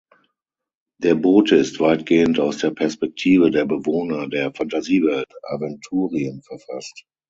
[0.97, 7.05] Der Bote ist weitgehend aus der Perspektive der Bewohner der Fantasiewelt Aventurien verfasst.